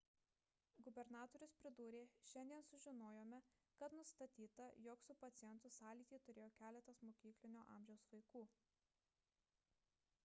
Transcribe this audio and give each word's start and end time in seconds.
gubernatorius 0.85 1.51
pridūrė 1.65 1.99
šiandien 2.29 2.65
sužinojome 2.69 3.41
kad 3.83 3.97
nustatyta 3.99 4.67
jog 4.87 5.05
su 5.09 5.17
pacientu 5.25 5.73
sąlytį 5.77 6.21
turėjo 6.29 6.51
keletas 6.63 7.05
mokyklinio 7.11 7.69
amžiaus 7.77 8.09
vaikų 8.17 8.45